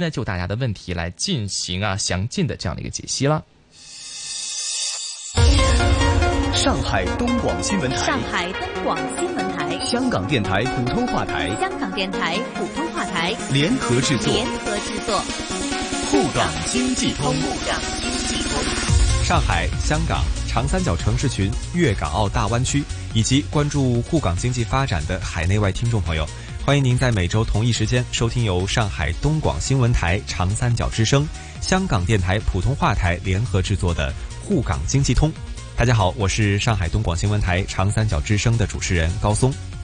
[0.00, 3.44] 那就大家的问题来进行啊详尽的这样的一个解析了。
[6.54, 13.34] 上海东广新闻台，上海东广新闻台，香港电台普通话台，香港电台普通话台。
[13.52, 15.20] 联合制作，联合制作，
[16.10, 18.62] 沪港经济通，沪港经济通。
[19.22, 22.82] 上海、香港、长三角城市群、粤港澳大湾区
[23.14, 26.26] 以及关注沪港经济发展的海内外听众朋友，
[26.70, 31.28] 欢迎您在每周同一时间收听由上海东广新闻台、长三角之声、
[31.60, 34.14] 香港电台普通话台联合制作的
[34.44, 35.32] 沪港经济通。
[35.76, 39.52] 大家好，我是上海东广新闻台长三角之声的主持人高松。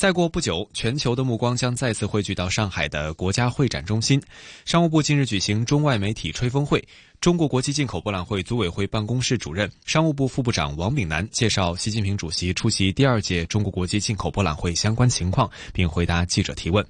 [0.00, 4.18] 再过不久，全球的目光将再次汇聚到上海的国家会展中心。
[4.64, 6.82] 商务部近日举行中外媒体吹风会，
[7.20, 16.82] 中国国际进口博览会组委会办公室主任、商务部副部长王炳南介绍习近平主席出席第二届中国国际进口博览会相关情况，并回答记者提问。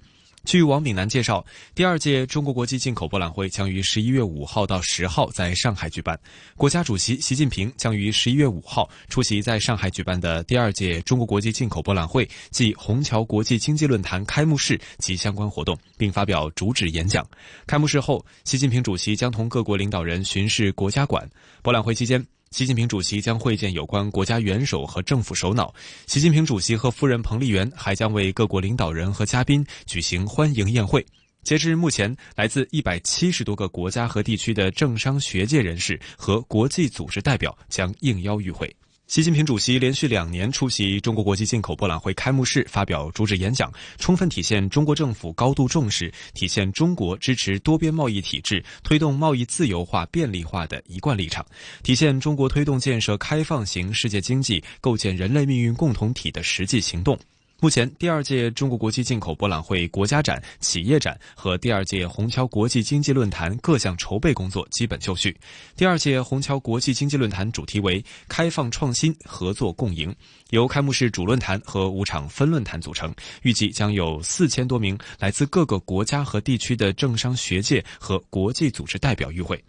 [0.45, 6.19] 据王炳南介绍，第二届中国国际进口博览会将于十一月五号到十号在上海举办。
[6.57, 17.25] 国家主席习近平将于十一月五号出席在上海举办的第二届中国国际进口博览会暨虹桥国际经济论坛开幕式及相关活动，并发表主旨演讲。
[17.67, 21.29] 开幕式后，习近平主席将同各国领导人巡视国家馆。
[21.63, 25.73] 博览会期间，习近平主席将会见有关国家元首和政府首脑。
[26.09, 31.07] 习近平主席和夫人彭丽媛还将为各国领导人和嘉宾举行欢迎宴会。
[31.45, 38.75] 截至目前，来自一百七十多个国家和地区的政商学界人士和国际组织代表将应邀与会。
[39.11, 51.45] 习近平主席连续两年出席中国国际进口博览会开幕式，发表主旨演讲，充分体现中国政府高度重视、体现中国支持多边贸易体制、推动贸易自由化便利化的一贯立场，
[51.83, 57.19] 体现中国推动建设开放型世界经济、构建人类命运共同体的实际行动。
[57.63, 65.37] 目前，第二届中国国际进口博览会国家展、企业展和第二届虹桥国际经济论坛各项筹备工作基本就绪。
[65.77, 70.15] 第二届虹桥国际经济论坛主题为“开放创新，合作共赢”，
[70.49, 79.63] 由开幕式主论坛和五场分论坛组成，预计将有四千多名来自各个国家和地区的政商学界和国际组织代表与会。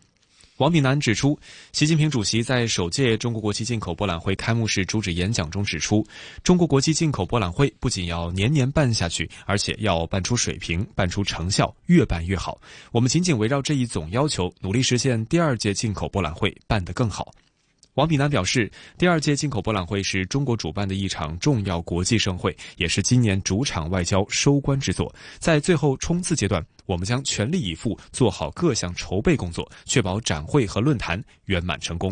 [0.62, 1.36] 王炳南指出，
[1.72, 6.06] 习近平主席在首届中国国际进口博览会开幕式主旨演讲中指出，
[6.44, 12.62] 中国国际进口博览会不仅要年年办下去，而且要办出水平、办出成效，越办越好。
[12.92, 17.34] 我们紧紧围绕这一总要求，努力实现第二届进口博览会办得更好。
[18.02, 18.68] 王炳南表示，
[18.98, 25.14] 第二届进口博览会是中国主办的一场重要国际盛会，也是今年主场外交收官之作。
[25.38, 32.12] 在最后冲刺阶段，我们将全力以赴做好各项筹备工作，确保展会和论坛圆满成功。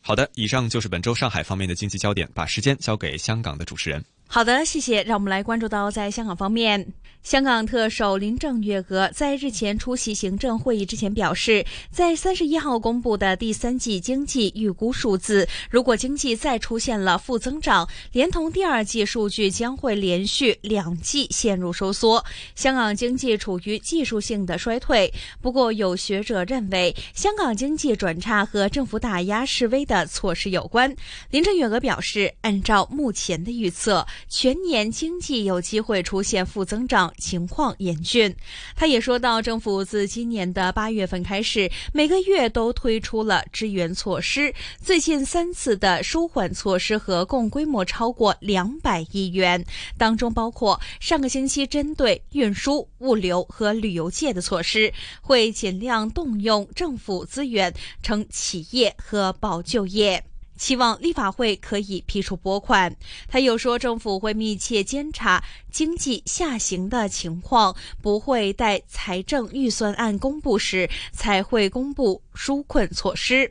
[0.00, 4.04] 好的，以上就是本周上海方面的经济焦点，把时间交给香港的主持人。
[4.32, 5.02] 好的，谢谢。
[5.02, 22.24] 让我们来关注到在香港方面，香港特首林郑月娥在日前出席行政会议之前表示，在三十一号公布的第三季经济预估数字，如果经济再出现了负增长，连同第二季数据将会连续两季陷入收缩，
[22.54, 25.12] 香港经济处于技术性的衰退。
[25.42, 30.94] 不过，有学者认为，香港经济转差和政府打压示威的措施有关。
[31.30, 34.06] 林郑月娥表示，按照目前的预测。
[34.28, 38.34] 全年经济有机会出现负增长，情况严峻。
[38.76, 49.64] 他也说到，政府自今年的八月份开始，每个月都推出了支援措施，最近三次的舒缓措施合共规模超过两百亿元，
[49.98, 57.72] 当中包括上个星期针对运输、物流和旅游界的措施，会尽量动用政府资源
[58.02, 60.22] 撑企业和保就业。
[60.60, 62.94] 期望立法会可以批出拨款。
[63.26, 65.42] 他又说，政府会密切监察
[65.72, 73.50] 经济下行的情况，不会待财政预算案公布时才会公布纾困措施。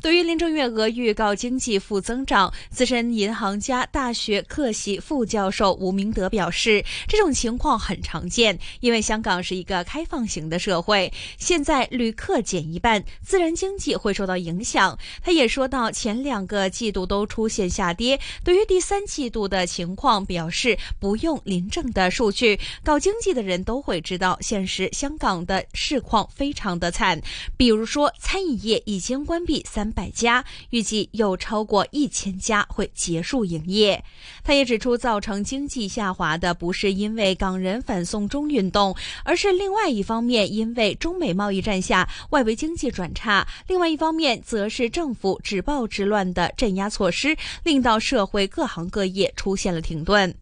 [0.00, 14.96] 对于林郑月娥预告经济负增长，资深银行家、大学客席副教授吴明德表示，这种情况很常见，因为香港是一个开放型的社会，现在旅客减一半，自然经济会受到影响。
[15.20, 27.20] 他也说到，前两个季度都出现下跌，对于第三季度的情况表示，不用林郑的数据，搞经济的人都会知道，现实香港的市况非常的惨，
[27.56, 29.87] 比如说餐饮业已经关闭三。
[29.92, 34.02] 百家，预计有超过一千家会结束营业。
[34.42, 50.34] 他也指出，造成经济下滑的不是因为港人反送中运动，而是另外一方面因为中美贸易战下外围经济转差，另外一方面则是政府止暴制乱的镇压措施，令到社会各行各业出现了停顿。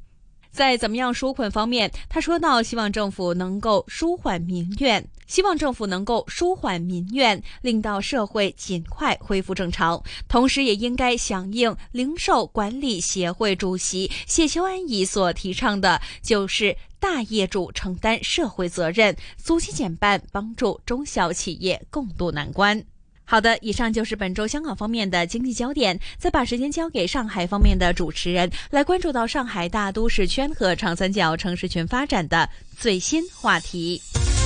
[0.50, 10.02] 在怎么样纾困方面，他说到希望政府能够舒缓民怨，希望政府能够舒缓民怨，令到社会尽快恢复正常。
[10.28, 22.82] 同时，也应该响应零售管理协会主席谢秋安仪所提倡的，就是大业主承担社会责任，租期减半，帮助中小企业共度难关。
[23.28, 25.98] 好的，以上就是本周香港方面的经济焦点。
[26.16, 34.00] 再把时间交给上海方面的主持人，来关注到上海大都市圈和长三角城市群发展的最新话题。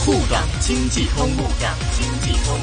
[0.05, 2.59] 沪港经济通，沪港经济通。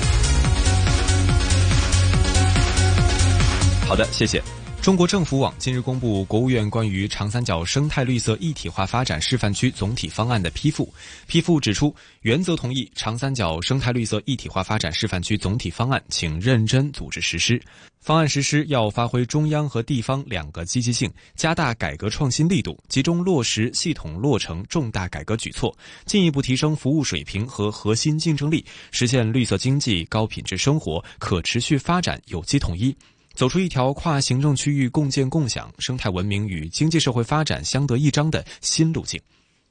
[3.88, 4.42] 好的，谢谢。
[4.88, 10.90] 中国政府网近日公布国务院关于长三角生态绿色一体化发展示范区总体方案的批复。
[11.28, 17.62] 批复指出，原则同意长三角生态绿色一体化发展示范区总体方案，请认真组织实施。
[18.00, 32.96] 方案实施要发挥中央和地方两个积极性，加大改革创新力度，集中落实系统落成重大改革举措，进一步提升服务水平和核心竞争力，实现绿色经济、高品质生活、可持续发展有机统一。
[33.38, 39.22] 走出一条跨行政区域共建共享、生态文明与经济社会发展相得益彰的新路径。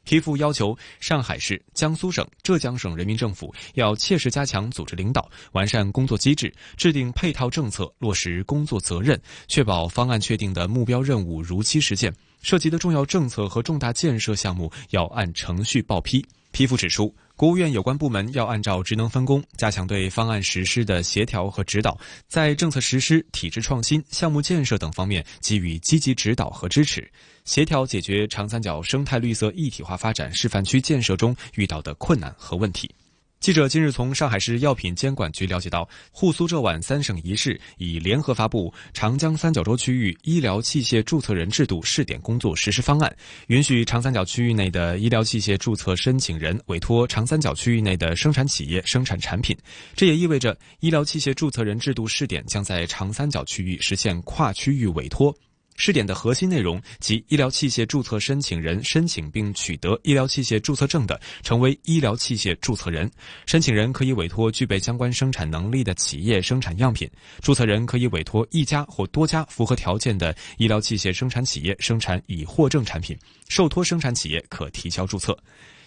[0.05, 12.15] 批复要求上海市、江苏省、浙江省人民政府要切实加强组织领导，完善工作机制，制定配套政策，落实工作责任，确保方案确定的目标任务如期实现。
[12.43, 16.25] 涉及的重要政策和重大建设项目要按程序报批。
[16.53, 17.13] 批复指出。
[17.37, 27.07] 国务院有关部门要按照职能分工，加强对方案实施的协调和指导，在政策实施、体制创新、项目建设等方面给予积极指导和支持，
[27.45, 32.91] 协调解决长三角生态绿色一体化发展示范区建设中遇到的困难和问题。
[33.39, 43.15] 记者今日从上海市药品监管局了解到，沪苏浙皖三省一市已联合发布长江三角洲区域医疗器械注册人制度试点工作实施方案，
[43.47, 49.57] 允许长三角区域内的医疗器械注册申请人委托长三角区域内的生产企业生产产品。
[49.95, 55.33] 这也意味着，医疗器械注册人制度试点将在长三角区域实现跨区域委托。
[55.77, 63.11] 试点的核心内容及医疗器械注册申请人申请并取得医疗器械注册证的，成为医疗器械注册人。
[63.47, 67.09] 申请人可以委托具备相关生产能力的企业生产样品，
[67.41, 73.17] 注册人可以委托一家或多家符合条件的医疗器械生产企业生产已获证产品。
[73.49, 75.37] 受托生产企业可提交注册。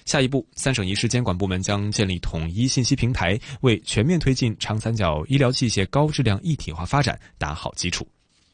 [0.05, 8.07] 下一步，三省一市监管部门将建立统一信息平台，为全面推进长三角医疗器械高质量一体化发展打好基础。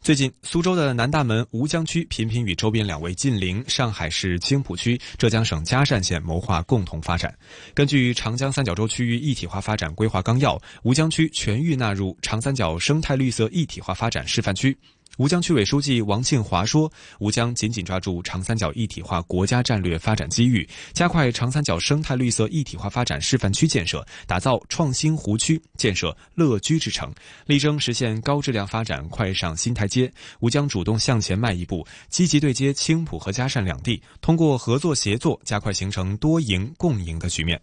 [0.06, 7.36] 最近，苏州的南大门吴江区频频与周边两位近邻上海市青浦区、浙江省嘉善县谋划共同发展。
[7.74, 14.78] 根据长江三角洲区域一体化发展规划纲要，吴江区全域纳入长三角生态绿色一体化发展示范区。
[15.18, 27.14] 吴江区委书记王庆华说：“吴江紧紧抓住长三角一体化国家战略发展机遇，加快长三角生态绿色一体化发展示范区建设，打造创新湖区，建设乐居之城，
[27.46, 30.12] 力争实现高质量发展快上新台阶。
[30.42, 37.60] 吴江主动向前迈一步，积极对接青浦和嘉善两地，通过合作协作，加快形成多赢共赢的局面。”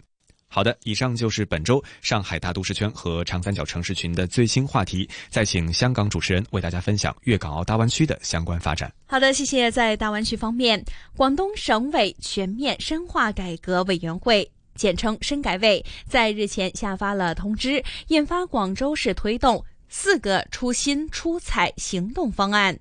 [0.54, 5.08] 好的，以上就是本周上海大都市圈和长三角城市群的最新话题。
[5.30, 8.92] 再请香港主持人为大家分享粤港澳大湾区的相关发展。
[9.06, 9.70] 好的，谢谢。
[9.70, 10.84] 在大湾区方面，
[11.16, 22.78] 广东省委全面深化改革委员会（简称深改委）在日前下发了通知，印发广州市推动四个出新出彩行动方案，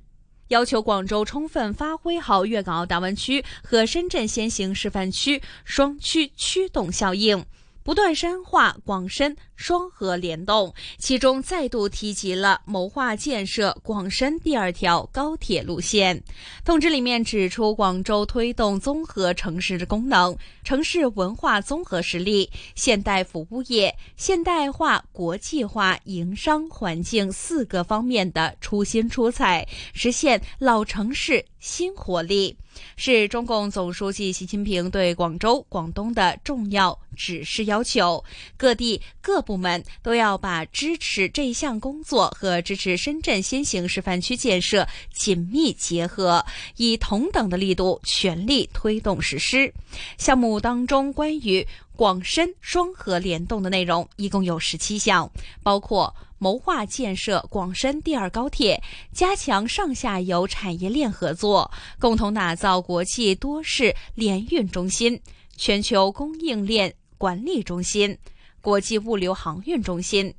[0.49, 7.41] 要求广州充分发挥好粤港澳大湾区和深圳先行示范区双区驱动效应。
[7.83, 16.23] 不断深化广深双核联动，其中再度提及了谋划建设广深第二条高铁路线。
[16.63, 32.57] 通知里面指出，广州推动综合城市的功能、城市文化综合实力、现代服务业、现代化国际化营商环境四个方面的出新出彩，实现老城市新活力。
[32.95, 38.23] 是中共总书记习近平对广州、广东的重要指示要求，
[38.57, 46.43] 各地各部门都要把支持这项工作和支持深圳先行示范区建设紧密结合，
[46.77, 49.71] 以同等的力度全力推动实施。
[50.17, 56.11] 项目当中关于广深双核联动的内容一共有十七项，包括。
[56.43, 58.81] 谋划建设广深第二高铁，
[59.13, 65.21] 加强上下游产业链合作，共同打造国际多式联运中心、
[65.55, 68.17] 全球供应链管理中心、
[68.61, 70.33] 国际物流航运中心。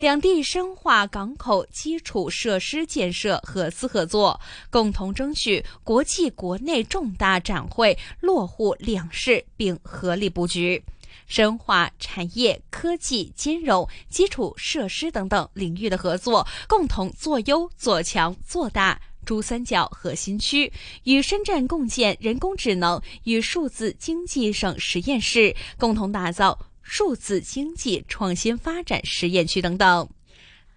[0.00, 10.82] 两地深化港口基础设施建设合资合作，共同争取国际国内重大展会落户两市，并合力布局，
[11.28, 26.58] 深化产业、科技、金融、基础设施等等领域的合作，共同做优、做强、做大珠三角核心区，与深圳共建人工智能与数字经济省实验室，共同打造。
[26.88, 30.08] 数字经济创新发展实验区等等。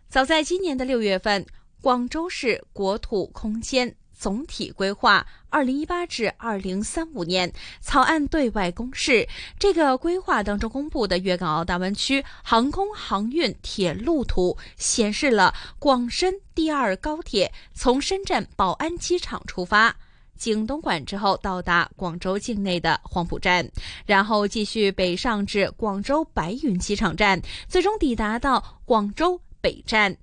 [0.10, 1.46] 早在今年的六月份，
[1.82, 9.26] 广州市国土空间总体规划（二零一八至二零三五年）草案对外公示。
[9.58, 19.96] 这个规划当中公布的粤港澳大湾区航空航运铁路图，显示了广深第二高铁从深圳宝安机场出发。
[20.36, 23.70] 经东莞之后，到达广州境内的黄埔站，
[24.06, 30.18] 然后继续北上至广州白云机场站，最终抵达到广州北站。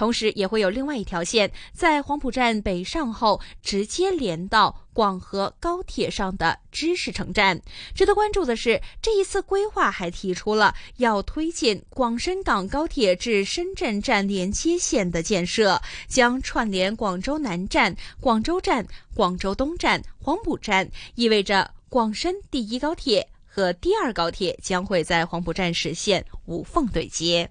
[0.00, 7.60] 同时，也会有另外一条线在黄埔站北上后，直接连到广河高铁上的知识城站。
[7.94, 15.78] 值得关注的是，这一次规划还提出了要推进广深港高铁至深圳站连接线的建设，
[16.08, 27.50] 将串联广州南站、广州站、广州东站、黄埔站，意味着广深第一高铁和第二高铁将会在黄埔站实现无缝对接。